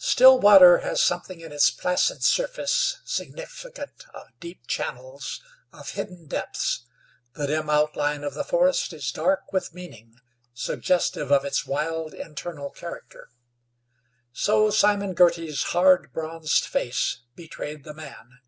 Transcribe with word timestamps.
Still 0.00 0.40
water 0.40 0.78
has 0.78 1.00
something 1.00 1.40
in 1.40 1.52
its 1.52 1.70
placid 1.70 2.24
surface 2.24 3.00
significant 3.04 4.06
of 4.12 4.26
deep 4.40 4.66
channels, 4.66 5.40
of 5.72 5.90
hidden 5.90 6.26
depths; 6.26 6.82
the 7.34 7.46
dim 7.46 7.70
outline 7.70 8.24
of 8.24 8.34
the 8.34 8.42
forest 8.42 8.92
is 8.92 9.12
dark 9.12 9.52
with 9.52 9.72
meaning, 9.72 10.16
suggestive 10.52 11.30
of 11.30 11.44
its 11.44 11.64
wild 11.64 12.12
internal 12.12 12.70
character. 12.72 13.28
So 14.32 14.70
Simon 14.70 15.14
Girty's 15.14 15.62
hard, 15.62 16.12
bronzed 16.12 16.64
face 16.64 17.20
betrayed 17.36 17.84
the 17.84 17.94
man. 17.94 18.40